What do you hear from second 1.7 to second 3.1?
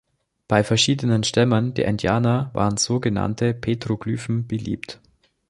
der Indianer waren so